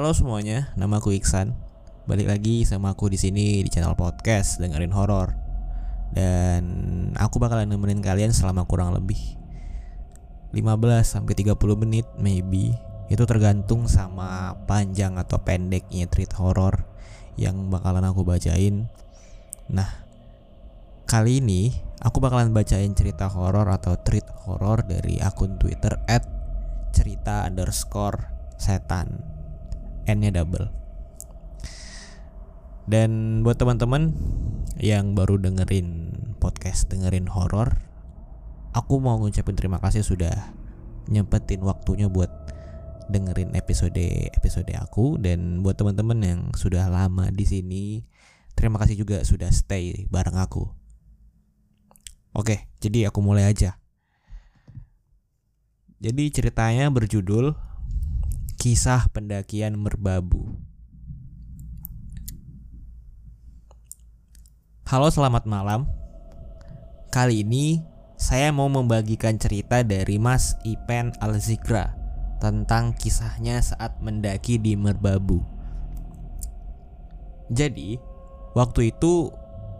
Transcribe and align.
Halo 0.00 0.16
semuanya, 0.16 0.72
nama 0.80 0.96
aku 0.96 1.12
Iksan. 1.12 1.52
Balik 2.08 2.32
lagi 2.32 2.64
sama 2.64 2.96
aku 2.96 3.12
di 3.12 3.20
sini 3.20 3.60
di 3.60 3.68
channel 3.68 3.92
podcast 3.92 4.56
dengerin 4.56 4.96
horor. 4.96 5.36
Dan 6.16 6.64
aku 7.20 7.36
bakalan 7.36 7.68
nemenin 7.68 8.00
kalian 8.00 8.32
selama 8.32 8.64
kurang 8.64 8.96
lebih 8.96 9.20
15 10.56 11.04
sampai 11.04 11.36
30 11.36 11.52
menit 11.84 12.08
maybe. 12.16 12.72
Itu 13.12 13.28
tergantung 13.28 13.92
sama 13.92 14.56
panjang 14.64 15.20
atau 15.20 15.36
pendeknya 15.44 16.08
treat 16.08 16.32
horor 16.32 16.80
yang 17.36 17.68
bakalan 17.68 18.08
aku 18.08 18.24
bacain. 18.24 18.88
Nah, 19.68 20.00
kali 21.04 21.44
ini 21.44 21.76
aku 22.00 22.24
bakalan 22.24 22.56
bacain 22.56 22.96
cerita 22.96 23.28
horor 23.28 23.68
atau 23.68 24.00
treat 24.00 24.24
horor 24.48 24.80
dari 24.80 25.20
akun 25.20 25.60
Twitter 25.60 25.92
cerita 26.88 27.44
underscore 27.44 28.32
setan 28.56 29.39
N-nya 30.08 30.30
double. 30.32 30.70
Dan 32.90 33.42
buat 33.46 33.60
teman-teman 33.60 34.16
yang 34.80 35.12
baru 35.12 35.38
dengerin 35.38 36.10
podcast 36.40 36.88
dengerin 36.88 37.28
horor, 37.28 37.78
aku 38.72 38.98
mau 38.98 39.20
ngucapin 39.20 39.54
terima 39.54 39.78
kasih 39.78 40.02
sudah 40.02 40.56
nyempetin 41.10 41.62
waktunya 41.62 42.06
buat 42.10 42.30
dengerin 43.10 43.58
episode 43.58 44.30
episode 44.30 44.70
aku 44.78 45.18
dan 45.18 45.66
buat 45.66 45.74
teman-teman 45.74 46.18
yang 46.22 46.40
sudah 46.54 46.86
lama 46.86 47.26
di 47.34 47.42
sini 47.42 47.84
terima 48.54 48.78
kasih 48.78 49.02
juga 49.02 49.26
sudah 49.26 49.50
stay 49.50 50.06
bareng 50.08 50.38
aku. 50.38 50.70
Oke, 52.30 52.70
jadi 52.78 53.10
aku 53.10 53.18
mulai 53.18 53.50
aja. 53.50 53.74
Jadi 56.00 56.32
ceritanya 56.32 56.88
berjudul 56.88 57.52
Kisah 58.60 59.08
pendakian 59.08 59.72
merbabu. 59.72 60.52
Halo, 64.84 65.08
selamat 65.08 65.48
malam. 65.48 65.88
Kali 67.08 67.40
ini 67.40 67.80
saya 68.20 68.52
mau 68.52 68.68
membagikan 68.68 69.40
cerita 69.40 69.80
dari 69.80 70.20
Mas 70.20 70.60
Ipen 70.68 71.16
Alzikra 71.24 71.96
tentang 72.36 72.92
kisahnya 72.92 73.64
saat 73.64 73.96
mendaki 74.04 74.60
di 74.60 74.76
Merbabu. 74.76 75.40
Jadi, 77.48 77.96
waktu 78.52 78.92
itu 78.92 79.32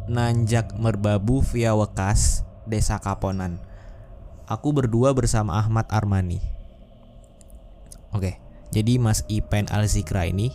nanjak 0.08 0.72
Merbabu 0.80 1.44
via 1.52 1.76
Wekas, 1.76 2.48
Desa 2.64 2.96
Kaponan. 2.96 3.60
Aku 4.48 4.72
berdua 4.72 5.12
bersama 5.12 5.60
Ahmad 5.60 5.84
Armani. 5.92 6.40
Oke. 8.16 8.49
Jadi 8.70 9.02
Mas 9.02 9.26
Ipen 9.26 9.66
Alzikra 9.66 10.30
ini 10.30 10.54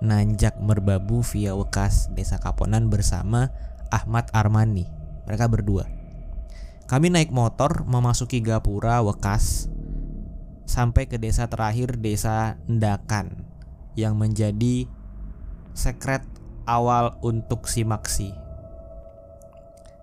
nanjak 0.00 0.56
merbabu 0.60 1.20
via 1.20 1.52
Wekas 1.52 2.08
Desa 2.16 2.40
Kaponan 2.40 2.88
bersama 2.88 3.52
Ahmad 3.92 4.32
Armani. 4.32 4.88
Mereka 5.28 5.48
berdua. 5.48 5.88
Kami 6.84 7.08
naik 7.08 7.32
motor 7.32 7.88
memasuki 7.88 8.44
Gapura 8.44 9.00
Wekas 9.00 9.72
sampai 10.64 11.08
ke 11.08 11.20
desa 11.20 11.48
terakhir 11.48 12.00
Desa 12.00 12.60
Ndakan 12.68 13.44
yang 13.96 14.16
menjadi 14.16 14.88
sekret 15.72 16.24
awal 16.64 17.16
untuk 17.24 17.68
si 17.68 17.84
Maksi. 17.84 18.32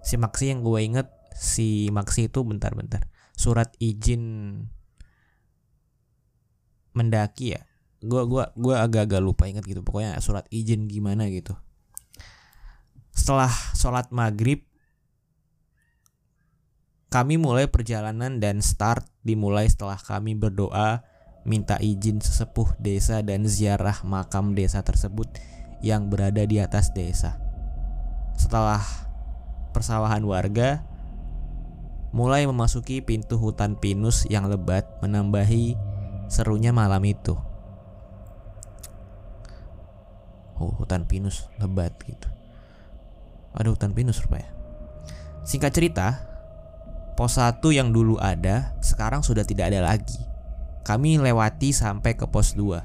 Si 0.01 0.15
Maksi 0.17 0.53
yang 0.53 0.65
gue 0.65 0.79
inget 0.81 1.07
si 1.33 1.89
Maksi 1.93 2.29
itu 2.29 2.41
bentar-bentar 2.41 3.05
surat 3.37 3.73
izin 3.77 4.65
mendaki 6.91 7.57
ya? 7.57 7.61
Gue 8.01 8.25
gua 8.25 8.49
gua 8.57 8.81
agak-agak 8.85 9.21
lupa 9.21 9.45
inget 9.45 9.63
gitu. 9.67 9.85
Pokoknya 9.85 10.17
surat 10.19 10.49
izin 10.49 10.89
gimana 10.89 11.29
gitu. 11.29 11.53
Setelah 13.13 13.51
sholat 13.77 14.09
maghrib 14.09 14.65
kami 17.11 17.35
mulai 17.35 17.67
perjalanan 17.67 18.39
dan 18.39 18.63
start 18.63 19.03
dimulai 19.21 19.67
setelah 19.67 19.99
kami 19.99 20.31
berdoa 20.31 21.03
minta 21.43 21.75
izin 21.81 22.23
sesepuh 22.23 22.79
desa 22.79 23.19
dan 23.19 23.43
ziarah 23.43 23.99
makam 24.07 24.55
desa 24.55 24.79
tersebut 24.79 25.27
yang 25.83 26.07
berada 26.07 26.45
di 26.47 26.61
atas 26.63 26.95
desa. 26.95 27.35
Setelah 28.39 28.79
persawahan 29.75 30.23
warga 30.23 30.87
mulai 32.15 32.47
memasuki 32.47 33.03
pintu 33.03 33.35
hutan 33.39 33.75
pinus 33.75 34.27
yang 34.27 34.47
lebat 34.47 34.87
menambahi 35.03 35.75
serunya 36.31 36.71
malam 36.71 37.03
itu. 37.03 37.35
Oh, 40.55 40.71
hutan 40.79 41.03
pinus 41.03 41.51
lebat 41.59 41.91
gitu. 42.07 42.31
Ada 43.51 43.67
hutan 43.67 43.91
pinus 43.91 44.23
rupanya. 44.23 44.47
Singkat 45.43 45.71
cerita, 45.75 46.07
pos 47.19 47.35
1 47.35 47.59
yang 47.75 47.91
dulu 47.91 48.15
ada 48.15 48.71
sekarang 48.79 49.19
sudah 49.19 49.43
tidak 49.43 49.75
ada 49.75 49.83
lagi. 49.83 50.23
Kami 50.87 51.19
lewati 51.19 51.75
sampai 51.75 52.15
ke 52.15 52.23
pos 52.31 52.55
2. 52.55 52.79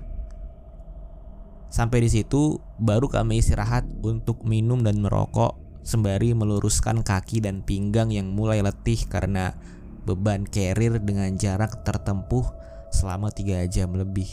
Sampai 1.71 2.03
di 2.03 2.11
situ 2.11 2.59
baru 2.83 3.07
kami 3.07 3.39
istirahat 3.39 3.87
untuk 4.03 4.43
minum 4.43 4.83
dan 4.83 4.99
merokok 4.99 5.55
sembari 5.87 6.35
meluruskan 6.35 7.07
kaki 7.07 7.39
dan 7.39 7.63
pinggang 7.63 8.11
yang 8.11 8.35
mulai 8.35 8.59
letih 8.59 9.07
karena 9.07 9.55
beban 10.03 10.43
carrier 10.43 10.99
dengan 10.99 11.31
jarak 11.39 11.87
tertempuh 11.87 12.43
selama 12.97 13.29
tiga 13.29 13.61
jam 13.69 13.93
lebih. 13.93 14.33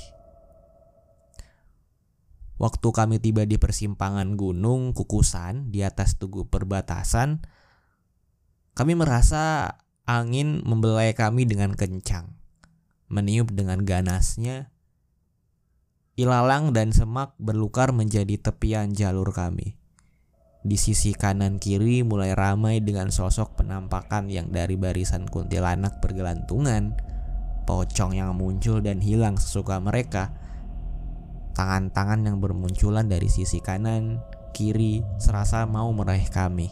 Waktu 2.55 2.87
kami 2.95 3.19
tiba 3.19 3.43
di 3.43 3.59
persimpangan 3.59 4.39
gunung 4.39 4.95
Kukusan 4.95 5.67
di 5.67 5.83
atas 5.83 6.15
tugu 6.15 6.47
perbatasan, 6.47 7.43
kami 8.71 8.95
merasa 8.95 9.75
angin 10.07 10.63
membelai 10.63 11.11
kami 11.11 11.43
dengan 11.43 11.75
kencang, 11.75 12.31
meniup 13.11 13.51
dengan 13.51 13.83
ganasnya. 13.83 14.71
Ilalang 16.15 16.71
dan 16.71 16.95
semak 16.95 17.35
berlukar 17.35 17.91
menjadi 17.91 18.39
tepian 18.39 18.95
jalur 18.95 19.33
kami. 19.35 19.75
Di 20.63 20.79
sisi 20.79 21.11
kanan 21.11 21.59
kiri 21.59 22.07
mulai 22.07 22.31
ramai 22.31 22.79
dengan 22.79 23.11
sosok 23.11 23.59
penampakan 23.59 24.31
yang 24.31 24.47
dari 24.55 24.79
barisan 24.79 25.27
kuntilanak 25.27 25.99
bergelantungan 25.99 26.95
pocong 27.63 28.15
yang 28.15 28.35
muncul 28.35 28.79
dan 28.83 28.99
hilang 28.99 29.39
sesuka 29.39 29.79
mereka. 29.79 30.31
Tangan-tangan 31.53 32.25
yang 32.25 32.37
bermunculan 32.41 33.07
dari 33.07 33.29
sisi 33.29 33.61
kanan, 33.61 34.19
kiri, 34.53 35.01
serasa 35.17 35.65
mau 35.65 35.89
meraih 35.91 36.29
kami. 36.29 36.69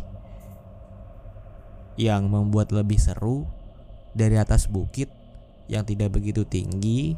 Yang 1.99 2.23
membuat 2.29 2.73
lebih 2.73 2.97
seru, 2.97 3.45
dari 4.11 4.35
atas 4.35 4.67
bukit 4.67 5.11
yang 5.71 5.87
tidak 5.87 6.11
begitu 6.15 6.43
tinggi, 6.43 7.15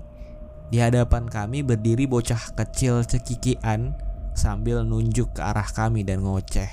di 0.70 0.78
hadapan 0.82 1.30
kami 1.30 1.62
berdiri 1.62 2.06
bocah 2.10 2.54
kecil 2.58 3.06
cekikian 3.06 3.94
sambil 4.34 4.82
nunjuk 4.82 5.38
ke 5.38 5.42
arah 5.42 5.68
kami 5.70 6.02
dan 6.02 6.26
ngoceh. 6.26 6.70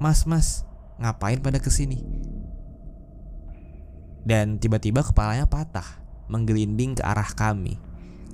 Mas, 0.00 0.28
mas, 0.28 0.68
ngapain 1.00 1.40
pada 1.40 1.60
ke 1.60 1.70
sini? 1.72 2.04
Dan 4.24 4.56
tiba-tiba 4.56 5.04
kepalanya 5.04 5.44
patah, 5.44 6.00
menggelinding 6.32 6.96
ke 6.96 7.04
arah 7.04 7.28
kami. 7.36 7.76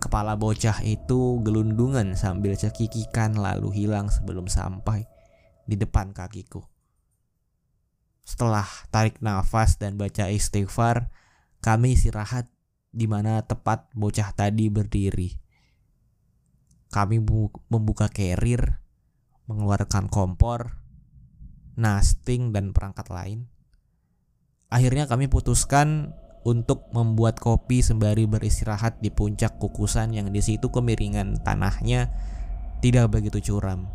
Kepala 0.01 0.39
bocah 0.39 0.81
itu 0.87 1.43
gelundungan 1.45 2.17
sambil 2.17 2.57
cekikikan 2.57 3.37
lalu 3.37 3.85
hilang 3.85 4.09
sebelum 4.09 4.49
sampai 4.49 5.05
di 5.69 5.77
depan 5.77 6.15
kakiku. 6.15 6.65
Setelah 8.25 8.65
tarik 8.95 9.19
nafas 9.21 9.77
dan 9.77 9.99
baca 9.99 10.31
istighfar, 10.31 11.11
kami 11.61 11.99
istirahat 11.99 12.49
di 12.95 13.11
mana 13.11 13.43
tepat 13.45 13.91
bocah 13.93 14.31
tadi 14.33 14.71
berdiri. 14.71 15.37
Kami 16.91 17.21
membuka 17.69 18.09
carrier, 18.09 18.81
mengeluarkan 19.51 20.07
kompor, 20.07 20.81
nasting 21.75 22.55
dan 22.55 22.71
perangkat 22.71 23.11
lain 23.11 23.50
Akhirnya 24.71 25.11
kami 25.11 25.27
putuskan 25.27 26.15
untuk 26.47 26.89
membuat 26.95 27.37
kopi 27.43 27.83
sembari 27.83 28.25
beristirahat 28.25 29.03
di 29.03 29.13
puncak 29.13 29.61
kukusan 29.61 30.15
yang 30.15 30.31
di 30.33 30.41
situ 30.41 30.71
kemiringan 30.73 31.43
tanahnya 31.43 32.09
tidak 32.81 33.13
begitu 33.13 33.53
curam. 33.53 33.91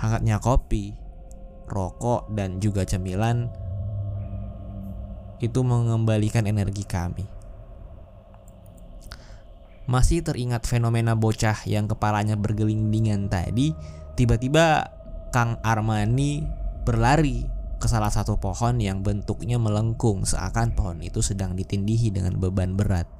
Hangatnya 0.00 0.38
kopi, 0.40 0.96
rokok, 1.68 2.32
dan 2.32 2.62
juga 2.62 2.88
cemilan 2.88 3.52
itu 5.42 5.60
mengembalikan 5.66 6.46
energi 6.46 6.86
kami. 6.86 7.26
Masih 9.90 10.22
teringat 10.22 10.64
fenomena 10.64 11.18
bocah 11.18 11.66
yang 11.66 11.90
kepalanya 11.90 12.38
bergelindingan 12.38 13.26
tadi, 13.26 13.74
tiba-tiba 14.14 14.88
Kang 15.34 15.58
Armani 15.66 16.46
berlari 16.86 17.61
ke 17.82 17.90
salah 17.90 18.14
satu 18.14 18.38
pohon 18.38 18.78
yang 18.78 19.02
bentuknya 19.02 19.58
melengkung 19.58 20.22
seakan 20.22 20.78
pohon 20.78 21.02
itu 21.02 21.18
sedang 21.18 21.58
ditindihi 21.58 22.14
dengan 22.14 22.38
beban 22.38 22.78
berat. 22.78 23.10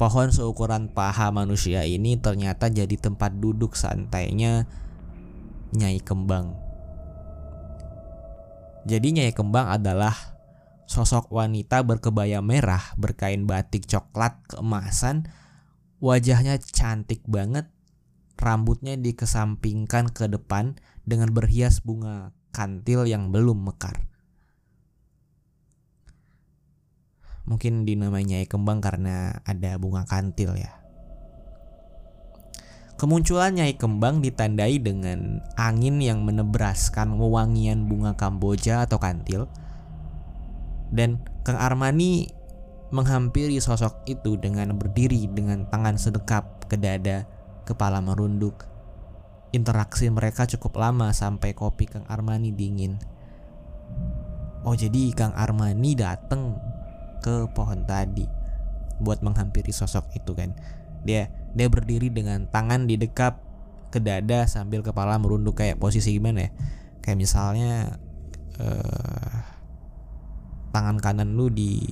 pohon 0.00 0.32
seukuran 0.32 0.88
paha 0.88 1.28
manusia 1.28 1.84
ini 1.84 2.16
ternyata 2.16 2.72
jadi 2.72 2.96
tempat 2.96 3.36
duduk 3.36 3.76
santainya 3.76 4.64
Nyai 5.76 6.00
Kembang. 6.00 6.56
Jadi 8.88 9.12
Nyai 9.12 9.36
Kembang 9.36 9.68
adalah 9.68 10.16
sosok 10.88 11.28
wanita 11.28 11.84
berkebaya 11.84 12.40
merah 12.40 12.80
berkain 12.96 13.44
batik 13.44 13.84
coklat 13.84 14.40
keemasan. 14.48 15.28
Wajahnya 16.00 16.56
cantik 16.56 17.20
banget, 17.28 17.68
rambutnya 18.38 18.94
dikesampingkan 19.00 20.12
ke 20.14 20.30
depan 20.30 20.78
dengan 21.08 21.32
berhias 21.34 21.82
bunga 21.82 22.30
kantil 22.54 23.06
yang 23.06 23.34
belum 23.34 23.66
mekar. 23.66 24.06
Mungkin 27.48 27.82
dinamai 27.82 28.22
Nyai 28.22 28.46
Kembang 28.46 28.78
karena 28.78 29.42
ada 29.42 29.74
bunga 29.80 30.06
kantil 30.06 30.54
ya. 30.54 30.80
Kemunculan 33.00 33.56
Nyai 33.56 33.80
Kembang 33.80 34.20
ditandai 34.20 34.76
dengan 34.76 35.40
angin 35.56 36.04
yang 36.04 36.20
menebraskan 36.22 37.16
wewangian 37.16 37.88
bunga 37.88 38.12
kamboja 38.12 38.84
atau 38.84 39.00
kantil. 39.00 39.48
Dan 40.92 41.24
Kang 41.42 41.56
Armani 41.56 42.28
menghampiri 42.92 43.56
sosok 43.62 44.04
itu 44.04 44.36
dengan 44.36 44.76
berdiri 44.76 45.30
dengan 45.32 45.64
tangan 45.70 45.96
sedekap 45.96 46.68
ke 46.68 46.76
dada, 46.76 47.24
kepala 47.70 48.02
merunduk. 48.02 48.66
Interaksi 49.54 50.10
mereka 50.10 50.46
cukup 50.46 50.78
lama 50.82 51.14
sampai 51.14 51.54
kopi 51.54 51.86
Kang 51.86 52.06
Armani 52.10 52.50
dingin. 52.50 52.98
Oh 54.66 54.74
jadi 54.74 55.14
Kang 55.14 55.34
Armani 55.34 55.94
dateng 55.94 56.58
ke 57.22 57.46
pohon 57.54 57.86
tadi 57.86 58.26
buat 58.98 59.22
menghampiri 59.22 59.70
sosok 59.70 60.10
itu 60.18 60.34
kan. 60.34 60.54
Dia 61.06 61.30
dia 61.54 61.66
berdiri 61.70 62.10
dengan 62.10 62.46
tangan 62.50 62.86
di 62.86 62.98
dekap 62.98 63.42
ke 63.90 63.98
dada 63.98 64.46
sambil 64.46 64.82
kepala 64.86 65.18
merunduk 65.18 65.58
kayak 65.58 65.78
posisi 65.78 66.14
gimana 66.14 66.46
ya? 66.46 66.50
Kayak 67.02 67.18
misalnya 67.18 67.98
uh, 68.62 69.34
tangan 70.70 71.02
kanan 71.02 71.34
lu 71.34 71.50
di 71.50 71.82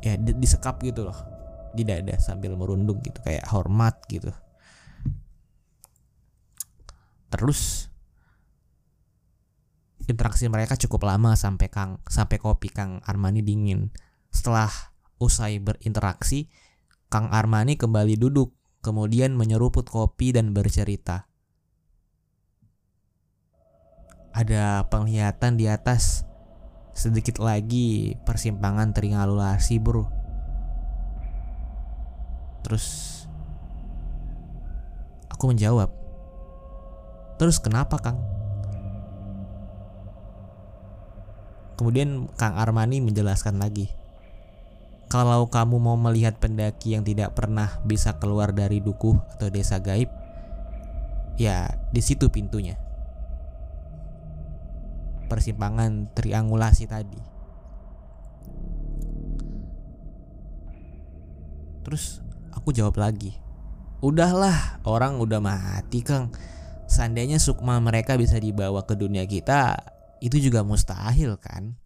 ya 0.00 0.16
di, 0.16 0.32
disekap 0.38 0.80
gitu 0.80 1.04
loh 1.04 1.35
di 1.76 1.84
dada 1.84 2.16
sambil 2.16 2.56
merunduk 2.56 3.04
gitu 3.04 3.20
kayak 3.20 3.44
hormat 3.52 4.00
gitu. 4.08 4.32
Terus 7.28 7.92
interaksi 10.06 10.46
mereka 10.46 10.78
cukup 10.78 11.04
lama 11.04 11.34
sampai 11.34 11.68
Kang 11.68 12.00
sampai 12.08 12.40
kopi 12.40 12.72
Kang 12.72 13.04
Armani 13.04 13.44
dingin. 13.44 13.92
Setelah 14.32 14.70
usai 15.20 15.60
berinteraksi, 15.60 16.48
Kang 17.12 17.28
Armani 17.32 17.76
kembali 17.78 18.16
duduk, 18.18 18.54
kemudian 18.82 19.34
menyeruput 19.34 19.88
kopi 19.88 20.32
dan 20.32 20.52
bercerita. 20.52 21.28
Ada 24.36 24.84
penglihatan 24.92 25.56
di 25.56 25.64
atas. 25.64 26.28
Sedikit 26.96 27.40
lagi 27.40 28.16
persimpangan 28.24 28.92
Tringalulasi, 28.92 29.80
Bro. 29.80 30.25
Terus 32.66 32.86
aku 35.30 35.54
menjawab. 35.54 35.86
Terus 37.38 37.62
kenapa, 37.62 37.94
Kang? 38.02 38.18
Kemudian 41.78 42.26
Kang 42.34 42.58
Armani 42.58 42.98
menjelaskan 42.98 43.62
lagi. 43.62 43.94
Kalau 45.06 45.46
kamu 45.46 45.78
mau 45.78 45.94
melihat 45.94 46.42
pendaki 46.42 46.98
yang 46.98 47.06
tidak 47.06 47.38
pernah 47.38 47.78
bisa 47.86 48.18
keluar 48.18 48.50
dari 48.50 48.82
dukuh 48.82 49.14
atau 49.38 49.46
desa 49.46 49.78
gaib, 49.78 50.10
ya 51.38 51.70
di 51.94 52.02
situ 52.02 52.26
pintunya. 52.26 52.74
Persimpangan 55.30 56.10
triangulasi 56.10 56.90
tadi. 56.90 57.20
Terus 61.86 62.25
aku 62.56 62.72
jawab 62.72 62.96
lagi. 62.96 63.36
Udahlah, 64.00 64.80
orang 64.88 65.20
udah 65.20 65.40
mati, 65.44 66.00
Kang. 66.00 66.32
Seandainya 66.88 67.36
sukma 67.36 67.76
mereka 67.78 68.16
bisa 68.16 68.40
dibawa 68.40 68.88
ke 68.88 68.96
dunia 68.96 69.28
kita, 69.28 69.76
itu 70.24 70.40
juga 70.40 70.64
mustahil 70.64 71.36
kan? 71.36 71.76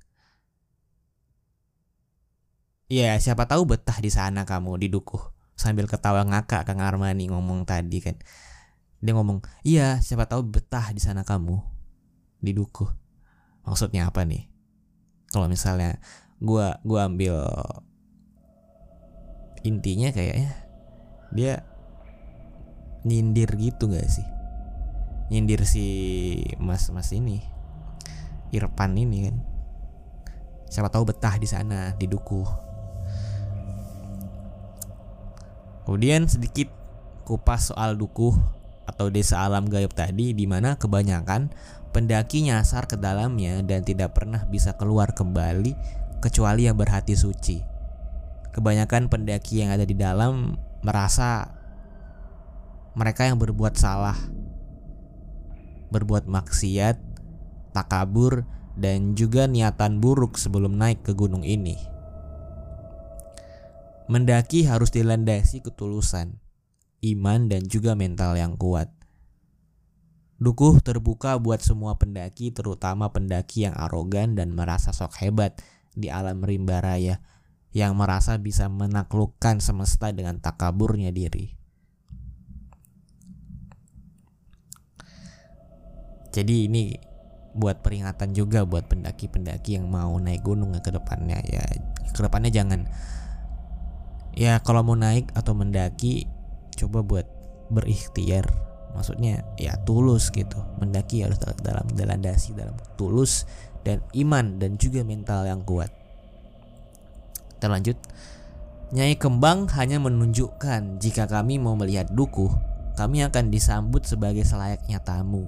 Ya 2.91 3.15
siapa 3.23 3.47
tahu 3.47 3.71
betah 3.71 4.03
di 4.03 4.11
sana 4.11 4.43
kamu 4.43 4.83
di 4.83 4.91
dukuh 4.91 5.31
sambil 5.55 5.87
ketawa 5.87 6.27
ngakak 6.27 6.67
Kang 6.67 6.83
Armani 6.83 7.31
ngomong 7.31 7.63
tadi 7.63 8.03
kan. 8.03 8.19
Dia 8.99 9.15
ngomong, 9.15 9.47
"Iya, 9.63 10.03
siapa 10.03 10.27
tahu 10.27 10.43
betah 10.43 10.91
di 10.91 10.99
sana 10.99 11.23
kamu 11.23 11.55
di 12.43 12.51
dukuh." 12.51 12.91
Maksudnya 13.63 14.11
apa 14.11 14.27
nih? 14.27 14.51
Kalau 15.31 15.47
misalnya 15.47 16.03
gua 16.43 16.83
gua 16.83 17.07
ambil 17.07 17.47
intinya 19.67 20.13
kayaknya 20.13 20.53
dia 21.31 21.63
nyindir 23.05 23.49
gitu 23.57 23.89
gak 23.89 24.09
sih? 24.09 24.27
Nyindir 25.31 25.63
si 25.63 25.87
mas-mas 26.59 27.15
ini 27.15 27.41
Irfan 28.51 28.99
ini 28.99 29.31
kan 29.31 29.37
siapa 30.71 30.91
tahu 30.91 31.11
betah 31.11 31.39
di 31.39 31.47
sana 31.47 31.95
di 31.99 32.07
dukuh 32.07 32.47
kemudian 35.87 36.27
sedikit 36.31 36.71
kupas 37.27 37.75
soal 37.75 37.99
dukuh 37.99 38.35
atau 38.87 39.07
desa 39.07 39.43
alam 39.43 39.71
gaib 39.71 39.95
tadi 39.95 40.35
di 40.35 40.51
mana 40.51 40.75
kebanyakan 40.75 41.51
pendaki 41.95 42.47
nyasar 42.47 42.87
ke 42.87 42.99
dalamnya 42.99 43.63
dan 43.63 43.83
tidak 43.87 44.15
pernah 44.19 44.47
bisa 44.47 44.75
keluar 44.75 45.15
kembali 45.15 45.75
kecuali 46.19 46.67
yang 46.67 46.79
berhati 46.79 47.15
suci. 47.15 47.70
Kebanyakan 48.51 49.07
pendaki 49.07 49.63
yang 49.63 49.71
ada 49.71 49.87
di 49.87 49.95
dalam 49.95 50.59
merasa 50.83 51.55
mereka 52.99 53.23
yang 53.29 53.39
berbuat 53.39 53.79
salah, 53.79 54.19
berbuat 55.95 56.27
maksiat, 56.27 56.99
takabur, 57.71 58.43
dan 58.75 59.15
juga 59.15 59.47
niatan 59.47 60.03
buruk 60.03 60.35
sebelum 60.35 60.75
naik 60.75 61.07
ke 61.07 61.13
gunung 61.15 61.47
ini. 61.47 61.79
Mendaki 64.11 64.67
harus 64.67 64.91
dilandasi 64.91 65.63
ketulusan, 65.63 66.43
iman, 67.07 67.47
dan 67.47 67.63
juga 67.71 67.95
mental 67.95 68.35
yang 68.35 68.59
kuat. 68.59 68.91
Dukuh 70.41 70.83
terbuka 70.83 71.39
buat 71.39 71.63
semua 71.63 71.95
pendaki, 71.95 72.51
terutama 72.51 73.13
pendaki 73.13 73.71
yang 73.71 73.77
arogan 73.77 74.35
dan 74.35 74.51
merasa 74.51 74.91
sok 74.91 75.21
hebat 75.23 75.63
di 75.95 76.11
alam 76.11 76.43
rimba 76.43 76.83
raya, 76.83 77.23
yang 77.71 77.95
merasa 77.95 78.35
bisa 78.35 78.67
menaklukkan 78.67 79.63
semesta 79.63 80.11
dengan 80.11 80.43
takaburnya 80.43 81.15
diri. 81.15 81.55
Jadi 86.31 86.71
ini 86.71 86.95
buat 87.51 87.83
peringatan 87.83 88.31
juga 88.35 88.63
buat 88.63 88.87
pendaki-pendaki 88.87 89.75
yang 89.75 89.91
mau 89.91 90.15
naik 90.19 90.47
gunung 90.47 90.75
ke 90.79 90.91
depannya. 90.95 91.43
Ya 91.47 91.63
ke 92.11 92.21
depannya 92.23 92.51
jangan. 92.51 92.87
Ya 94.35 94.63
kalau 94.63 94.87
mau 94.87 94.95
naik 94.95 95.35
atau 95.35 95.55
mendaki 95.59 96.27
coba 96.79 97.03
buat 97.03 97.27
berikhtiar. 97.71 98.47
Maksudnya 98.95 99.47
ya 99.59 99.79
tulus 99.83 100.31
gitu. 100.31 100.59
Mendaki 100.79 101.23
harus 101.23 101.39
dalam 101.63 101.87
dalam 101.95 102.19
dasi 102.23 102.55
dalam 102.55 102.79
tulus 102.95 103.47
dan 103.83 104.03
iman 104.15 104.59
dan 104.59 104.79
juga 104.79 105.03
mental 105.03 105.47
yang 105.47 105.63
kuat 105.67 106.00
terlanjut 107.61 108.01
Nyai 108.91 109.15
Kembang 109.15 109.71
hanya 109.79 110.03
menunjukkan 110.03 110.99
jika 110.99 111.31
kami 111.31 111.63
mau 111.63 111.79
melihat 111.79 112.11
dukuh, 112.11 112.51
kami 112.99 113.23
akan 113.23 113.47
disambut 113.47 114.03
sebagai 114.03 114.43
selayaknya 114.43 114.99
tamu. 114.99 115.47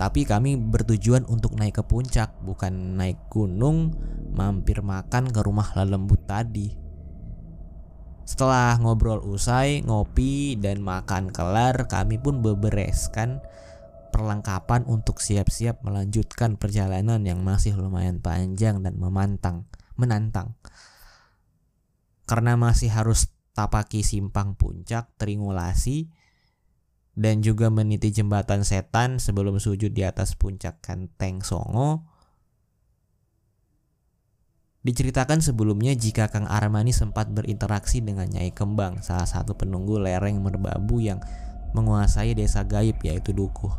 Tapi 0.00 0.24
kami 0.24 0.56
bertujuan 0.56 1.28
untuk 1.28 1.60
naik 1.60 1.76
ke 1.76 1.84
puncak, 1.84 2.32
bukan 2.40 2.96
naik 2.96 3.20
gunung, 3.28 3.92
mampir 4.32 4.80
makan 4.80 5.28
ke 5.28 5.44
rumah 5.44 5.68
lelembut 5.76 6.24
tadi. 6.24 6.72
Setelah 8.24 8.80
ngobrol 8.80 9.20
usai, 9.20 9.84
ngopi 9.84 10.56
dan 10.56 10.80
makan 10.80 11.28
kelar, 11.28 11.92
kami 11.92 12.16
pun 12.16 12.40
bebereskan 12.40 13.44
perlengkapan 14.16 14.88
untuk 14.88 15.20
siap-siap 15.20 15.84
melanjutkan 15.84 16.56
perjalanan 16.56 17.20
yang 17.20 17.44
masih 17.44 17.76
lumayan 17.76 18.16
panjang 18.16 18.80
dan 18.80 18.96
memantang, 18.96 19.68
menantang. 20.00 20.56
Karena 22.30 22.54
masih 22.54 22.94
harus 22.94 23.26
tapaki 23.58 24.06
simpang 24.06 24.54
puncak, 24.54 25.10
tringulasi, 25.18 26.06
dan 27.18 27.42
juga 27.42 27.74
meniti 27.74 28.14
jembatan 28.14 28.62
setan 28.62 29.18
sebelum 29.18 29.58
sujud 29.58 29.90
di 29.90 30.06
atas 30.06 30.38
puncak 30.38 30.78
Kenteng 30.78 31.42
Songo. 31.42 32.06
Diceritakan 34.86 35.42
sebelumnya 35.42 35.92
jika 35.92 36.30
Kang 36.30 36.46
Armani 36.46 36.94
sempat 36.94 37.28
berinteraksi 37.34 38.00
dengan 38.00 38.30
Nyai 38.30 38.54
Kembang, 38.54 39.02
salah 39.02 39.26
satu 39.26 39.58
penunggu 39.58 39.98
lereng 39.98 40.38
merbabu 40.40 41.02
yang 41.02 41.18
menguasai 41.74 42.32
desa 42.38 42.62
gaib 42.62 42.96
yaitu 43.02 43.34
Dukuh. 43.34 43.74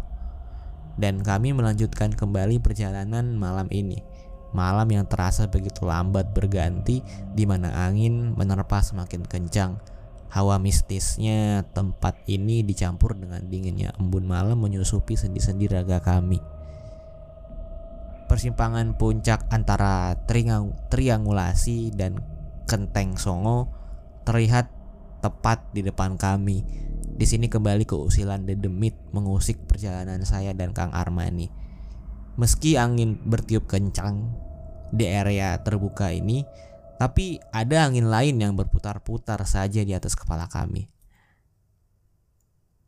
Dan 0.99 1.23
kami 1.23 1.55
melanjutkan 1.55 2.11
kembali 2.13 2.59
perjalanan 2.59 3.33
malam 3.39 3.71
ini. 3.71 4.10
Malam 4.51 4.87
yang 4.91 5.05
terasa 5.07 5.47
begitu 5.47 5.87
lambat 5.87 6.35
berganti 6.35 6.99
di 7.31 7.43
mana 7.47 7.71
angin 7.87 8.35
menerpa 8.35 8.83
semakin 8.83 9.23
kencang. 9.23 9.79
Hawa 10.31 10.59
mistisnya 10.63 11.67
tempat 11.75 12.15
ini 12.27 12.63
dicampur 12.63 13.19
dengan 13.19 13.43
dinginnya 13.47 13.91
embun 13.99 14.23
malam 14.23 14.63
menyusupi 14.63 15.19
sendi-sendi 15.19 15.67
raga 15.67 15.99
kami 15.99 16.39
persimpangan 18.31 18.95
puncak 18.95 19.43
antara 19.51 20.15
triangulasi 20.87 21.91
dan 21.91 22.23
Kenteng 22.63 23.19
Songo 23.19 23.67
terlihat 24.23 24.71
tepat 25.19 25.67
di 25.75 25.83
depan 25.83 26.15
kami. 26.15 26.63
Di 27.11 27.27
sini 27.27 27.51
kembali 27.51 27.83
keusilan 27.83 28.47
dedemit 28.47 28.95
mengusik 29.11 29.59
perjalanan 29.67 30.23
saya 30.23 30.55
dan 30.55 30.71
Kang 30.71 30.95
Armani. 30.95 31.51
Meski 32.39 32.79
angin 32.79 33.19
bertiup 33.27 33.67
kencang 33.67 34.31
di 34.91 35.07
area 35.07 35.59
terbuka 35.59 36.11
ini, 36.11 36.47
tapi 37.01 37.41
ada 37.51 37.89
angin 37.89 38.07
lain 38.07 38.39
yang 38.39 38.53
berputar-putar 38.53 39.41
saja 39.49 39.81
di 39.81 39.91
atas 39.91 40.13
kepala 40.13 40.47
kami. 40.47 40.87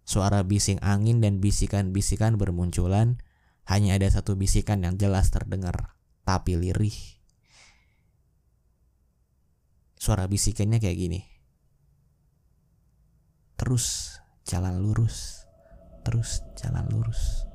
Suara 0.03 0.43
bising 0.43 0.83
angin 0.83 1.23
dan 1.23 1.39
bisikan-bisikan 1.39 2.35
bermunculan 2.35 3.23
hanya 3.67 3.95
ada 3.95 4.11
satu 4.11 4.35
bisikan 4.35 4.83
yang 4.83 4.99
jelas 4.99 5.31
terdengar, 5.31 5.95
tapi 6.27 6.59
lirih. 6.59 6.95
Suara 9.95 10.27
bisikannya 10.27 10.83
kayak 10.83 10.99
gini. 10.99 11.21
Terus 13.55 14.19
jalan 14.43 14.83
lurus, 14.83 15.47
terus 16.03 16.43
jalan 16.59 16.83
lurus. 16.91 17.52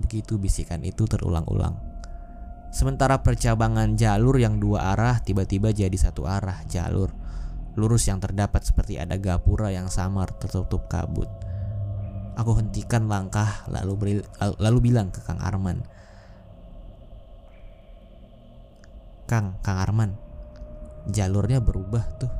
Begitu 0.00 0.40
bisikan 0.40 0.80
itu 0.82 1.04
terulang-ulang. 1.04 1.76
Sementara 2.72 3.20
percabangan 3.20 3.98
jalur 3.98 4.40
yang 4.40 4.56
dua 4.56 4.94
arah 4.94 5.20
tiba-tiba 5.20 5.74
jadi 5.74 5.94
satu 5.94 6.24
arah 6.24 6.64
jalur 6.70 7.12
lurus 7.78 8.10
yang 8.10 8.18
terdapat 8.18 8.66
seperti 8.66 8.98
ada 8.98 9.14
gapura 9.20 9.70
yang 9.70 9.86
samar 9.86 10.34
tertutup 10.34 10.90
kabut. 10.90 11.30
Aku 12.34 12.56
hentikan 12.56 13.06
langkah 13.06 13.66
lalu 13.68 13.92
beri, 13.96 14.14
lalu 14.58 14.78
bilang 14.90 15.12
ke 15.12 15.20
Kang 15.22 15.38
Arman. 15.38 15.84
Kang, 19.28 19.60
Kang 19.62 19.78
Arman, 19.78 20.10
jalurnya 21.10 21.62
berubah 21.62 22.04
tuh. 22.18 22.32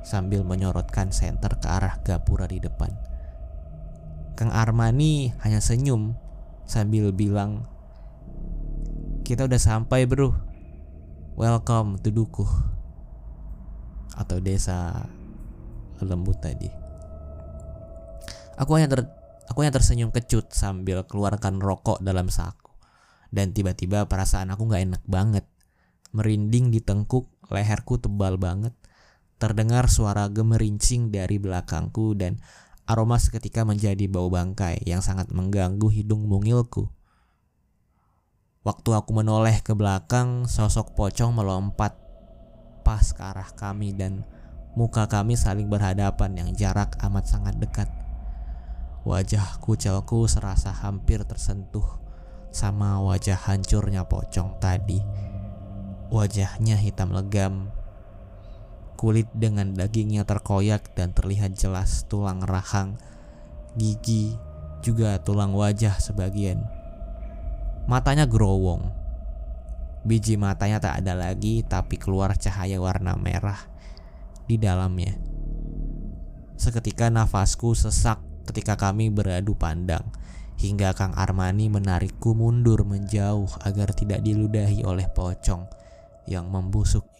Sambil 0.00 0.44
menyorotkan 0.44 1.12
senter 1.12 1.60
ke 1.60 1.68
arah 1.68 2.00
gapura 2.00 2.48
di 2.48 2.56
depan. 2.56 2.88
Kang 4.34 4.48
Armani 4.48 5.36
hanya 5.44 5.60
senyum 5.60 6.16
sambil 6.70 7.10
bilang, 7.10 7.66
"Kita 9.26 9.50
udah 9.50 9.58
sampai, 9.58 10.06
Bro. 10.06 10.30
Welcome 11.34 11.98
to 12.06 12.14
Dukuh." 12.14 12.46
Atau 14.14 14.38
desa 14.38 15.10
lembut 15.98 16.38
tadi. 16.38 16.70
Aku 18.54 18.78
hanya 18.78 18.86
ter 18.86 19.10
aku 19.50 19.66
hanya 19.66 19.74
tersenyum 19.74 20.14
kecut 20.14 20.54
sambil 20.54 21.02
keluarkan 21.08 21.58
rokok 21.58 21.98
dalam 21.98 22.30
saku. 22.30 22.70
Dan 23.34 23.50
tiba-tiba 23.50 24.06
perasaan 24.06 24.54
aku 24.54 24.70
nggak 24.70 24.82
enak 24.94 25.02
banget. 25.10 25.46
Merinding 26.14 26.70
di 26.74 26.82
tengkuk, 26.82 27.30
leherku 27.50 27.98
tebal 27.98 28.38
banget. 28.38 28.74
Terdengar 29.40 29.88
suara 29.88 30.28
gemerincing 30.28 31.08
dari 31.08 31.40
belakangku 31.40 32.12
dan 32.18 32.38
aroma 32.90 33.22
seketika 33.22 33.62
menjadi 33.62 34.10
bau 34.10 34.26
bangkai 34.26 34.82
yang 34.82 34.98
sangat 34.98 35.30
mengganggu 35.30 35.86
hidung 35.94 36.26
mungilku. 36.26 36.90
Waktu 38.66 38.90
aku 38.98 39.14
menoleh 39.14 39.62
ke 39.62 39.78
belakang, 39.78 40.50
sosok 40.50 40.98
pocong 40.98 41.30
melompat 41.30 41.94
pas 42.82 43.14
ke 43.14 43.22
arah 43.22 43.46
kami 43.54 43.94
dan 43.94 44.26
muka 44.74 45.06
kami 45.06 45.38
saling 45.38 45.70
berhadapan 45.70 46.34
yang 46.34 46.50
jarak 46.58 46.98
amat 47.06 47.30
sangat 47.30 47.54
dekat. 47.62 47.86
Wajah 49.06 49.62
kucilku 49.62 50.26
serasa 50.26 50.74
hampir 50.74 51.22
tersentuh 51.24 52.02
sama 52.50 52.98
wajah 53.00 53.38
hancurnya 53.38 54.04
pocong 54.10 54.58
tadi. 54.58 54.98
Wajahnya 56.10 56.74
hitam 56.74 57.14
legam, 57.14 57.70
kulit 59.00 59.32
dengan 59.32 59.72
dagingnya 59.72 60.28
terkoyak 60.28 60.92
dan 60.92 61.16
terlihat 61.16 61.56
jelas 61.56 62.04
tulang 62.04 62.44
rahang, 62.44 63.00
gigi, 63.72 64.36
juga 64.84 65.16
tulang 65.24 65.56
wajah 65.56 65.96
sebagian. 65.96 66.60
Matanya 67.88 68.28
gerowong. 68.28 68.92
Biji 70.04 70.36
matanya 70.36 70.84
tak 70.84 71.00
ada 71.00 71.16
lagi 71.16 71.64
tapi 71.64 71.96
keluar 71.96 72.36
cahaya 72.36 72.76
warna 72.76 73.16
merah 73.16 73.72
di 74.44 74.60
dalamnya. 74.60 75.16
Seketika 76.60 77.08
nafasku 77.08 77.72
sesak 77.72 78.20
ketika 78.44 78.76
kami 78.76 79.08
beradu 79.08 79.56
pandang 79.56 80.04
hingga 80.60 80.92
Kang 80.92 81.16
Armani 81.16 81.72
menarikku 81.72 82.36
mundur 82.36 82.84
menjauh 82.84 83.48
agar 83.64 83.96
tidak 83.96 84.20
diludahi 84.20 84.84
oleh 84.84 85.08
pocong 85.08 85.64
yang 86.28 86.52
membusuk. 86.52 87.19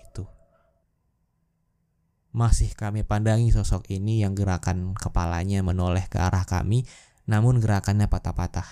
Masih 2.31 2.71
kami 2.79 3.03
pandangi 3.03 3.51
sosok 3.51 3.91
ini 3.91 4.23
yang 4.23 4.39
gerakan 4.39 4.95
kepalanya 4.95 5.67
menoleh 5.67 6.07
ke 6.07 6.23
arah 6.23 6.47
kami, 6.47 6.87
namun 7.27 7.59
gerakannya 7.59 8.07
patah-patah. 8.07 8.67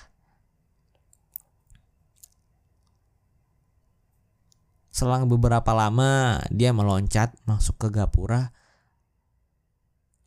Selang 4.95 5.27
beberapa 5.27 5.75
lama, 5.75 6.43
dia 6.50 6.71
meloncat 6.71 7.35
masuk 7.47 7.79
ke 7.83 7.88
gapura, 7.91 8.55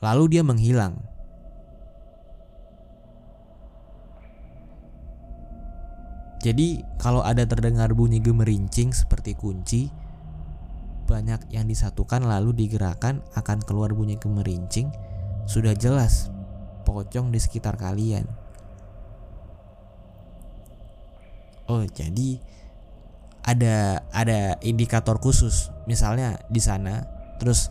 lalu 0.04 0.36
dia 0.36 0.44
menghilang. 0.44 1.00
Jadi 6.42 6.82
kalau 6.98 7.22
ada 7.22 7.46
terdengar 7.46 7.94
bunyi 7.94 8.18
gemerincing 8.18 8.92
seperti 8.92 9.38
kunci, 9.38 9.94
banyak 11.12 11.51
yang 11.51 11.68
disatukan 11.68 12.24
lalu 12.24 12.56
digerakkan 12.56 13.20
akan 13.36 13.60
keluar 13.68 13.91
bunyi 13.91 14.15
gemerincing, 14.15 14.88
sudah 15.44 15.75
jelas 15.75 16.32
pocong 16.88 17.36
di 17.36 17.39
sekitar 17.44 17.75
kalian. 17.75 18.24
Oh, 21.68 21.84
jadi 21.84 22.39
ada 23.44 24.08
ada 24.15 24.56
indikator 24.63 25.20
khusus. 25.20 25.68
Misalnya 25.84 26.39
di 26.48 26.63
sana 26.63 27.03
terus 27.44 27.68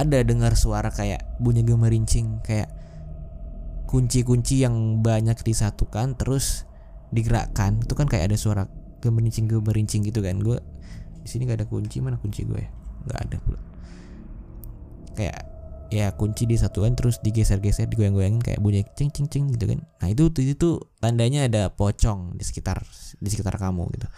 ada 0.00 0.18
dengar 0.24 0.58
suara 0.58 0.90
kayak 0.90 1.38
bunyi 1.38 1.62
gemerincing 1.62 2.42
kayak 2.42 2.72
kunci-kunci 3.86 4.64
yang 4.64 5.04
banyak 5.04 5.36
disatukan 5.44 6.16
terus 6.16 6.64
digerakkan 7.12 7.84
itu 7.84 7.92
kan 7.92 8.08
kayak 8.08 8.32
ada 8.32 8.38
suara 8.40 8.64
gemerincing 9.04 9.52
gemerincing 9.52 10.00
gitu 10.00 10.24
kan 10.24 10.40
gue 10.40 10.64
di 11.22 11.28
sini 11.30 11.46
gak 11.46 11.62
ada 11.62 11.66
kunci 11.70 12.02
mana 12.02 12.18
kunci 12.18 12.42
gue 12.42 12.58
ya? 12.58 12.70
Nggak 13.06 13.18
ada 13.18 13.36
pula. 13.42 13.60
Kayak 15.14 15.40
ya 15.92 16.08
kunci 16.16 16.48
disatukan 16.48 16.96
terus 16.96 17.20
digeser-geser 17.20 17.84
digoyang-goyangin 17.84 18.40
kayak 18.40 18.64
bunyi 18.64 18.80
cing 18.96 19.12
cing 19.12 19.28
cing 19.28 19.52
gitu 19.52 19.68
kan. 19.68 19.84
Nah 20.00 20.08
itu 20.08 20.32
itu, 20.32 20.56
itu 20.56 20.68
tandanya 20.98 21.44
ada 21.44 21.68
pocong 21.68 22.34
di 22.34 22.44
sekitar 22.48 22.80
di 23.20 23.28
sekitar 23.28 23.60
kamu 23.60 23.92
gitu. 23.92 24.08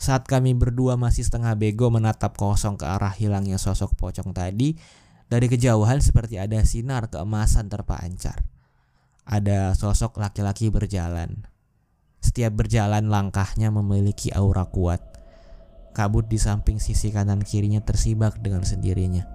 Saat 0.00 0.26
kami 0.26 0.56
berdua 0.56 0.98
masih 0.98 1.22
setengah 1.22 1.54
bego 1.54 1.92
menatap 1.92 2.34
kosong 2.34 2.74
ke 2.80 2.88
arah 2.88 3.12
hilangnya 3.14 3.60
sosok 3.60 3.94
pocong 3.94 4.34
tadi 4.34 4.74
dari 5.28 5.46
kejauhan 5.46 6.00
seperti 6.00 6.40
ada 6.40 6.58
sinar 6.64 7.12
keemasan 7.12 7.68
terpancar. 7.68 8.42
Ada 9.28 9.76
sosok 9.78 10.18
laki-laki 10.18 10.72
berjalan. 10.72 11.46
Setiap 12.18 12.64
berjalan 12.64 13.12
langkahnya 13.12 13.68
memiliki 13.70 14.32
aura 14.34 14.66
kuat. 14.66 15.11
Kabut 15.92 16.24
di 16.24 16.40
samping 16.40 16.80
sisi 16.80 17.12
kanan 17.12 17.44
kirinya 17.44 17.84
tersibak 17.84 18.40
dengan 18.40 18.64
sendirinya. 18.64 19.28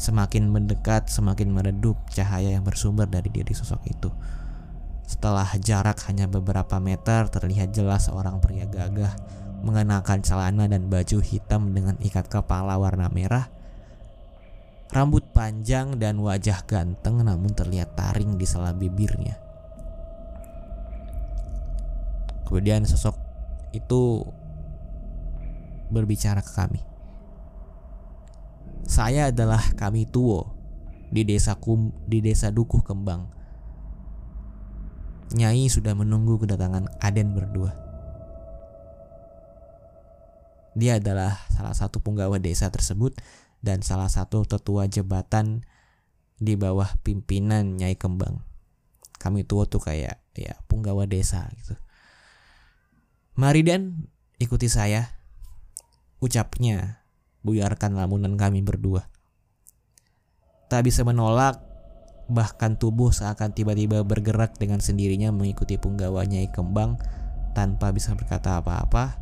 Semakin 0.00 0.48
mendekat, 0.48 1.12
semakin 1.12 1.52
meredup 1.52 2.00
cahaya 2.08 2.48
yang 2.52 2.64
bersumber 2.64 3.04
dari 3.04 3.28
diri 3.28 3.52
sosok 3.52 3.84
itu. 3.86 4.08
Setelah 5.04 5.46
jarak 5.60 6.00
hanya 6.08 6.24
beberapa 6.24 6.80
meter, 6.80 7.28
terlihat 7.28 7.76
jelas 7.76 8.08
seorang 8.08 8.40
pria 8.40 8.64
gagah 8.64 9.12
mengenakan 9.62 10.20
celana 10.26 10.66
dan 10.66 10.90
baju 10.90 11.22
hitam 11.22 11.70
dengan 11.70 11.94
ikat 12.02 12.26
kepala 12.26 12.76
warna 12.76 13.06
merah. 13.08 13.46
Rambut 14.92 15.24
panjang 15.32 15.96
dan 15.96 16.20
wajah 16.20 16.68
ganteng 16.68 17.24
namun 17.24 17.56
terlihat 17.56 17.96
taring 17.96 18.36
di 18.36 18.44
sela 18.44 18.76
bibirnya. 18.76 19.40
Kemudian 22.44 22.84
sosok 22.84 23.16
itu 23.72 24.28
berbicara 25.92 26.40
ke 26.40 26.52
kami. 26.56 26.80
Saya 28.88 29.28
adalah 29.30 29.60
kami 29.76 30.08
tuo 30.08 30.56
di 31.12 31.28
desa 31.28 31.60
kum, 31.60 31.92
di 32.08 32.24
desa 32.24 32.48
Dukuh 32.48 32.80
Kembang. 32.80 33.28
Nyai 35.36 35.68
sudah 35.68 35.92
menunggu 35.92 36.40
kedatangan 36.40 36.88
Aden 37.00 37.36
berdua. 37.36 37.72
Dia 40.72 40.96
adalah 40.96 41.36
salah 41.52 41.76
satu 41.76 42.00
penggawa 42.00 42.40
desa 42.40 42.72
tersebut 42.72 43.12
dan 43.60 43.84
salah 43.84 44.08
satu 44.08 44.48
tetua 44.48 44.88
jabatan 44.88 45.68
di 46.40 46.56
bawah 46.56 46.88
pimpinan 47.04 47.76
Nyai 47.76 47.94
Kembang. 47.94 48.40
Kami 49.20 49.46
tua 49.46 49.68
tuh 49.68 49.78
kayak 49.78 50.18
ya 50.34 50.56
penggawa 50.66 51.06
desa 51.06 51.46
gitu. 51.60 51.78
Mari 53.38 53.62
dan 53.62 54.10
ikuti 54.42 54.66
saya. 54.66 55.21
Ucapnya 56.22 57.02
buyarkan 57.42 57.98
lamunan 57.98 58.38
kami 58.38 58.62
berdua. 58.62 59.10
Tak 60.70 60.86
bisa 60.86 61.02
menolak, 61.02 61.58
bahkan 62.30 62.78
tubuh 62.78 63.10
seakan 63.10 63.50
tiba-tiba 63.50 64.06
bergerak 64.06 64.54
dengan 64.54 64.78
sendirinya 64.78 65.34
mengikuti 65.34 65.76
punggawanya 65.76 66.46
Kembang 66.54 66.96
tanpa 67.58 67.90
bisa 67.90 68.14
berkata 68.14 68.62
apa-apa. 68.62 69.18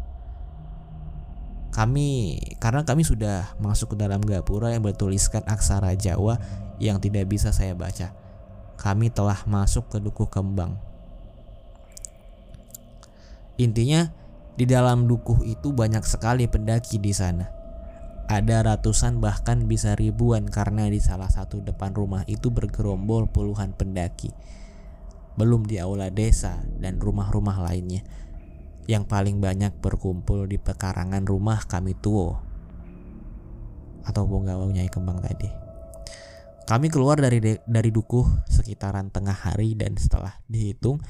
Kami, 1.70 2.36
karena 2.58 2.82
kami 2.84 3.06
sudah 3.06 3.54
masuk 3.62 3.94
ke 3.94 3.96
dalam 3.96 4.20
gapura 4.20 4.74
yang 4.74 4.82
bertuliskan 4.82 5.46
aksara 5.46 5.94
Jawa 5.96 6.36
yang 6.82 6.98
tidak 7.00 7.30
bisa 7.30 7.54
saya 7.54 7.72
baca. 7.72 8.12
Kami 8.76 9.08
telah 9.08 9.40
masuk 9.48 9.86
ke 9.88 10.02
Dukuh 10.02 10.26
Kembang. 10.26 10.76
Intinya, 13.56 14.10
di 14.54 14.64
dalam 14.66 15.06
dukuh 15.06 15.46
itu 15.46 15.70
banyak 15.74 16.02
sekali 16.06 16.46
pendaki 16.50 16.98
di 16.98 17.14
sana 17.14 17.60
ada 18.30 18.62
ratusan 18.62 19.18
bahkan 19.18 19.66
bisa 19.66 19.98
ribuan 19.98 20.46
karena 20.46 20.86
di 20.86 21.02
salah 21.02 21.26
satu 21.26 21.66
depan 21.66 21.90
rumah 21.90 22.22
itu 22.30 22.54
bergerombol 22.54 23.26
puluhan 23.26 23.74
pendaki. 23.74 24.30
Belum 25.34 25.66
di 25.66 25.82
aula 25.82 26.14
desa 26.14 26.62
dan 26.78 27.02
rumah-rumah 27.02 27.58
lainnya. 27.58 28.06
Yang 28.86 29.10
paling 29.10 29.42
banyak 29.42 29.74
berkumpul 29.82 30.46
di 30.46 30.62
pekarangan 30.62 31.26
rumah 31.26 31.66
kami 31.66 31.98
tuo 31.98 32.38
atau 34.06 34.22
bonggawanya 34.30 34.86
kembang 34.86 35.18
tadi. 35.18 35.50
Kami 36.70 36.86
keluar 36.86 37.18
dari 37.18 37.42
dari 37.66 37.90
dukuh 37.90 38.46
sekitaran 38.46 39.10
tengah 39.10 39.34
hari 39.34 39.74
dan 39.74 39.98
setelah 39.98 40.38
dihitung 40.46 41.02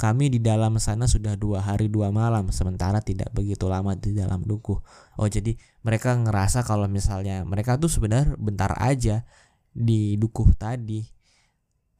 kami 0.00 0.32
di 0.32 0.42
dalam 0.42 0.76
sana 0.82 1.06
sudah 1.06 1.38
dua 1.38 1.62
hari 1.62 1.86
dua 1.86 2.10
malam 2.10 2.50
sementara 2.50 2.98
tidak 2.98 3.30
begitu 3.30 3.70
lama 3.70 3.94
di 3.94 4.16
dalam 4.16 4.42
dukuh. 4.42 4.82
Oh 5.20 5.28
jadi 5.28 5.54
mereka 5.86 6.18
ngerasa 6.18 6.66
kalau 6.66 6.90
misalnya 6.90 7.46
mereka 7.46 7.78
tuh 7.78 7.92
sebenarnya 7.92 8.34
bentar 8.36 8.74
aja 8.82 9.22
di 9.70 10.18
dukuh 10.18 10.52
tadi. 10.58 11.06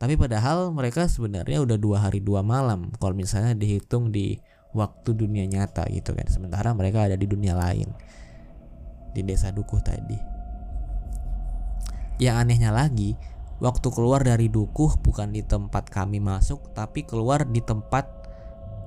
Tapi 0.02 0.18
padahal 0.18 0.74
mereka 0.74 1.06
sebenarnya 1.06 1.62
udah 1.62 1.78
dua 1.78 2.02
hari 2.02 2.18
dua 2.18 2.42
malam 2.42 2.90
kalau 2.98 3.14
misalnya 3.14 3.54
dihitung 3.54 4.10
di 4.10 4.42
waktu 4.74 5.14
dunia 5.14 5.46
nyata 5.46 5.86
gitu 5.92 6.10
kan. 6.16 6.26
Sementara 6.26 6.74
mereka 6.74 7.06
ada 7.06 7.14
di 7.14 7.28
dunia 7.30 7.54
lain 7.54 7.86
di 9.14 9.20
desa 9.22 9.52
dukuh 9.54 9.78
tadi. 9.78 10.18
Yang 12.18 12.36
anehnya 12.38 12.70
lagi, 12.74 13.14
Waktu 13.62 13.94
keluar 13.94 14.26
dari 14.26 14.50
dukuh 14.50 14.98
bukan 14.98 15.30
di 15.30 15.46
tempat 15.46 15.86
kami 15.86 16.18
masuk, 16.18 16.74
tapi 16.74 17.06
keluar 17.06 17.46
di 17.46 17.62
tempat 17.62 18.10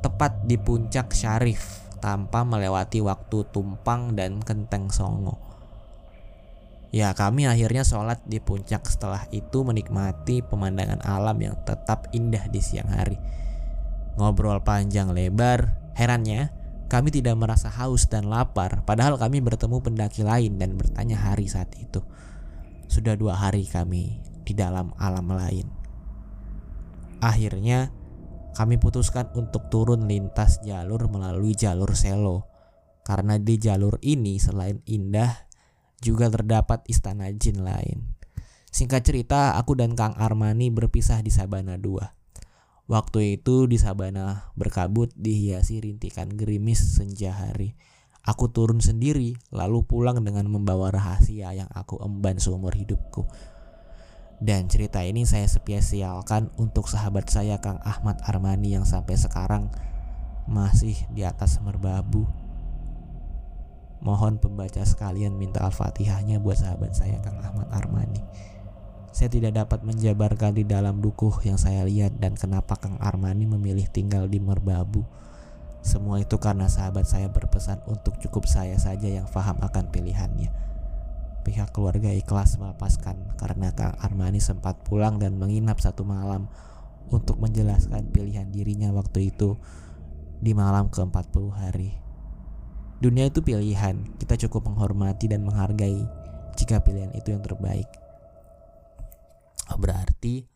tepat 0.03 0.43
di 0.43 0.59
puncak 0.59 1.15
Syarif 1.15 1.87
tanpa 2.03 2.43
melewati 2.43 2.99
waktu 2.99 3.47
tumpang 3.55 4.19
dan 4.19 4.43
kenteng 4.43 4.91
songo. 4.91 5.39
Ya 6.91 7.15
kami 7.15 7.47
akhirnya 7.47 7.87
sholat 7.87 8.19
di 8.27 8.43
puncak 8.43 8.83
setelah 8.91 9.23
itu 9.31 9.63
menikmati 9.63 10.43
pemandangan 10.43 10.99
alam 11.07 11.39
yang 11.39 11.55
tetap 11.63 12.11
indah 12.11 12.43
di 12.51 12.59
siang 12.59 12.91
hari. 12.91 13.15
Ngobrol 14.19 14.59
panjang 14.59 15.15
lebar, 15.15 15.71
herannya 15.95 16.51
kami 16.91 17.15
tidak 17.15 17.39
merasa 17.39 17.71
haus 17.71 18.11
dan 18.11 18.27
lapar 18.27 18.83
padahal 18.83 19.15
kami 19.15 19.39
bertemu 19.39 19.79
pendaki 19.79 20.27
lain 20.27 20.59
dan 20.59 20.75
bertanya 20.75 21.15
hari 21.15 21.47
saat 21.47 21.71
itu. 21.79 22.03
Sudah 22.91 23.15
dua 23.15 23.39
hari 23.39 23.63
kami 23.63 24.34
di 24.45 24.53
dalam 24.53 24.93
alam 25.01 25.27
lain. 25.33 25.67
Akhirnya, 27.19 27.89
kami 28.55 28.79
putuskan 28.79 29.33
untuk 29.35 29.67
turun 29.67 30.07
lintas 30.07 30.63
jalur 30.63 31.11
melalui 31.11 31.57
jalur 31.57 31.91
selo. 31.97 32.47
Karena 33.03 33.35
di 33.41 33.59
jalur 33.59 33.99
ini 34.05 34.39
selain 34.39 34.79
indah, 34.87 35.49
juga 35.99 36.29
terdapat 36.31 36.85
istana 36.87 37.27
jin 37.33 37.65
lain. 37.65 38.15
Singkat 38.71 39.01
cerita, 39.07 39.55
aku 39.55 39.73
dan 39.73 39.95
Kang 39.95 40.15
Armani 40.19 40.67
berpisah 40.69 41.23
di 41.23 41.31
Sabana 41.31 41.79
2. 41.79 42.91
Waktu 42.91 43.41
itu 43.41 43.65
di 43.65 43.81
Sabana 43.81 44.53
berkabut 44.53 45.09
dihiasi 45.17 45.81
rintikan 45.81 46.29
gerimis 46.29 46.99
senja 46.99 47.33
hari. 47.33 47.73
Aku 48.25 48.49
turun 48.49 48.81
sendiri, 48.81 49.37
lalu 49.49 49.85
pulang 49.85 50.21
dengan 50.21 50.49
membawa 50.49 50.89
rahasia 50.89 51.53
yang 51.53 51.69
aku 51.73 51.97
emban 52.01 52.37
seumur 52.41 52.73
hidupku. 52.73 53.25
Dan 54.35 54.67
cerita 54.67 54.99
ini 54.99 55.23
saya 55.23 55.47
spesialkan 55.47 56.51
untuk 56.59 56.91
sahabat 56.91 57.31
saya 57.31 57.63
Kang 57.63 57.79
Ahmad 57.87 58.19
Armani 58.27 58.75
yang 58.75 58.83
sampai 58.83 59.15
sekarang 59.15 59.71
masih 60.43 60.99
di 61.07 61.23
atas 61.23 61.63
merbabu. 61.63 62.27
Mohon 64.03 64.37
pembaca 64.37 64.83
sekalian 64.83 65.39
minta 65.39 65.63
Al-Fatihahnya 65.63 66.43
buat 66.43 66.59
sahabat 66.59 66.91
saya 66.93 67.23
Kang 67.23 67.39
Ahmad 67.39 67.71
Armani. 67.71 68.19
Saya 69.15 69.31
tidak 69.31 69.55
dapat 69.55 69.87
menjabarkan 69.87 70.51
di 70.51 70.67
dalam 70.67 70.99
dukuh 70.99 71.39
yang 71.47 71.55
saya 71.55 71.87
lihat 71.87 72.19
dan 72.19 72.35
kenapa 72.35 72.75
Kang 72.75 72.99
Armani 72.99 73.47
memilih 73.47 73.87
tinggal 73.87 74.27
di 74.27 74.43
merbabu. 74.43 75.07
Semua 75.79 76.19
itu 76.19 76.35
karena 76.43 76.67
sahabat 76.67 77.07
saya 77.07 77.31
berpesan 77.31 77.79
untuk 77.87 78.19
cukup 78.19 78.51
saya 78.51 78.75
saja 78.75 79.07
yang 79.07 79.31
paham 79.31 79.55
akan 79.63 79.87
pilihannya 79.95 80.74
pihak 81.45 81.69
keluarga 81.77 82.09
ikhlas 82.09 82.57
melepaskan 82.57 83.37
karena 83.37 83.69
Kang 83.77 83.93
Armani 84.01 84.41
sempat 84.41 84.81
pulang 84.81 85.21
dan 85.21 85.37
menginap 85.37 85.77
satu 85.77 86.01
malam 86.01 86.49
untuk 87.13 87.37
menjelaskan 87.37 88.09
pilihan 88.09 88.49
dirinya 88.49 88.89
waktu 88.89 89.29
itu 89.29 89.61
di 90.41 90.57
malam 90.57 90.89
ke-40 90.89 91.45
hari. 91.53 91.93
Dunia 92.97 93.29
itu 93.29 93.45
pilihan, 93.45 94.17
kita 94.17 94.41
cukup 94.47 94.73
menghormati 94.73 95.29
dan 95.29 95.45
menghargai 95.45 96.01
jika 96.57 96.81
pilihan 96.81 97.13
itu 97.13 97.29
yang 97.29 97.45
terbaik. 97.45 97.85
Oh, 99.69 99.77
berarti 99.77 100.49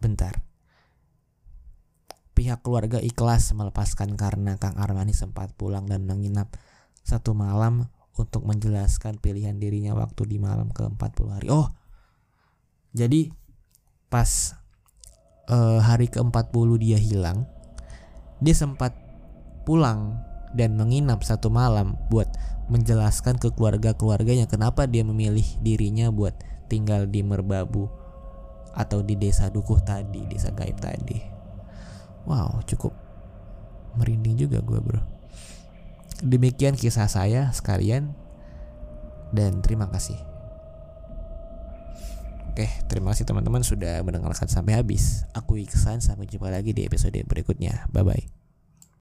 bentar. 0.00 0.40
Pihak 2.32 2.62
keluarga 2.62 3.02
ikhlas 3.02 3.50
melepaskan 3.50 4.14
karena 4.14 4.56
Kang 4.56 4.78
Armani 4.78 5.10
sempat 5.10 5.52
pulang 5.58 5.90
dan 5.90 6.06
menginap 6.06 6.54
satu 7.08 7.32
malam 7.32 7.88
untuk 8.20 8.44
menjelaskan 8.44 9.16
pilihan 9.16 9.56
dirinya 9.56 9.96
waktu 9.96 10.28
di 10.28 10.36
malam 10.36 10.68
ke-40 10.68 11.26
hari. 11.32 11.48
Oh. 11.48 11.72
Jadi 12.92 13.32
pas 14.12 14.28
uh, 15.48 15.80
hari 15.80 16.12
ke-40 16.12 16.68
dia 16.76 17.00
hilang, 17.00 17.48
dia 18.44 18.52
sempat 18.52 18.92
pulang 19.64 20.20
dan 20.52 20.76
menginap 20.76 21.24
satu 21.24 21.48
malam 21.48 21.96
buat 22.12 22.28
menjelaskan 22.68 23.40
ke 23.40 23.52
keluarga-keluarganya 23.56 24.44
kenapa 24.44 24.84
dia 24.84 25.00
memilih 25.00 25.44
dirinya 25.64 26.12
buat 26.12 26.36
tinggal 26.68 27.08
di 27.08 27.24
Merbabu 27.24 27.88
atau 28.76 29.00
di 29.00 29.16
desa 29.16 29.48
Dukuh 29.48 29.80
tadi, 29.80 30.28
desa 30.28 30.52
gaib 30.52 30.76
tadi. 30.76 31.16
Wow, 32.28 32.60
cukup 32.68 32.92
merinding 33.96 34.36
juga 34.36 34.60
gue, 34.60 34.80
Bro. 34.84 35.17
Demikian 36.18 36.74
kisah 36.74 37.06
saya 37.06 37.54
sekalian 37.54 38.14
dan 39.30 39.62
terima 39.62 39.86
kasih. 39.86 40.18
Oke, 42.50 42.66
terima 42.90 43.14
kasih 43.14 43.22
teman-teman 43.22 43.62
sudah 43.62 44.02
mendengarkan 44.02 44.50
sampai 44.50 44.74
habis. 44.74 45.22
Aku 45.30 45.54
Iksan, 45.62 46.02
sampai 46.02 46.26
jumpa 46.26 46.50
lagi 46.50 46.74
di 46.74 46.82
episode 46.82 47.14
berikutnya. 47.22 47.86
Bye 47.94 48.02
bye. 48.02 48.47